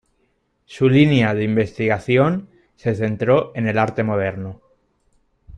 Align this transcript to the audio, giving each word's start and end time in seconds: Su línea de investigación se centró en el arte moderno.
Su 0.65 0.89
línea 0.89 1.35
de 1.35 1.43
investigación 1.43 2.49
se 2.75 2.95
centró 2.95 3.51
en 3.53 3.67
el 3.67 3.77
arte 3.77 4.01
moderno. 4.01 4.59